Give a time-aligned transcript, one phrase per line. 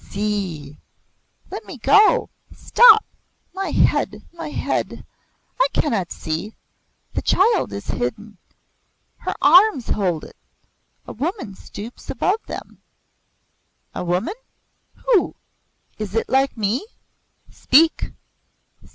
[0.03, 0.79] See!"
[1.51, 2.31] "Let me go.
[2.51, 3.05] Stop
[3.53, 5.05] my head my head!
[5.59, 6.55] I cannot see.
[7.13, 8.39] The child is hidden.
[9.17, 10.37] Her arm holds it.
[11.05, 12.81] A woman stoops above them."
[13.93, 14.33] "A woman?
[15.05, 15.35] Who?
[15.99, 16.83] Is it like me?
[17.51, 18.05] Speak!